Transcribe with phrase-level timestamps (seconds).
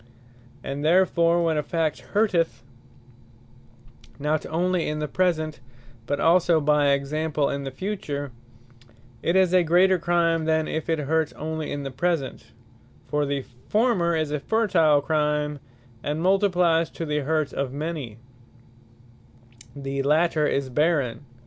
[0.63, 2.63] And therefore, when a fact hurteth,
[4.17, 5.59] not onely in the present,
[6.07, 8.31] but also, (by example) in the future,
[9.21, 12.47] it is a greater Crime, than if it hurt onely in the present:
[13.05, 15.59] for the former, is a fertile Crime,
[16.01, 18.17] and multiplyes to the hurt of many;
[19.75, 21.25] the later is barren.